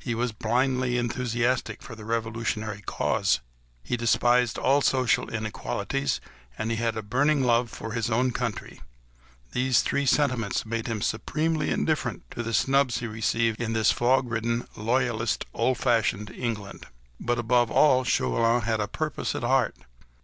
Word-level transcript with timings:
He 0.00 0.12
was 0.12 0.32
blindly 0.32 0.98
enthusiastic 0.98 1.82
for 1.84 1.94
the 1.94 2.04
revolutionary 2.04 2.82
cause, 2.84 3.38
he 3.80 3.96
despised 3.96 4.58
all 4.58 4.80
social 4.80 5.28
inequalities, 5.30 6.20
and 6.58 6.72
he 6.72 6.78
had 6.78 6.96
a 6.96 7.00
burning 7.00 7.44
love 7.44 7.70
for 7.70 7.92
his 7.92 8.10
own 8.10 8.32
country: 8.32 8.80
these 9.52 9.82
three 9.82 10.04
sentiments 10.04 10.66
made 10.66 10.88
him 10.88 11.00
supremely 11.00 11.70
indifferent 11.70 12.28
to 12.32 12.42
the 12.42 12.54
snubs 12.54 12.98
he 12.98 13.06
received 13.06 13.60
in 13.62 13.72
this 13.72 13.92
fog 13.92 14.28
ridden, 14.28 14.66
loyalist, 14.76 15.46
old 15.54 15.78
fashioned 15.78 16.30
England. 16.32 16.86
But, 17.20 17.38
above 17.38 17.70
all, 17.70 18.02
Chauvelin 18.02 18.62
had 18.62 18.80
a 18.80 18.88
purpose 18.88 19.36
at 19.36 19.44
heart. 19.44 19.76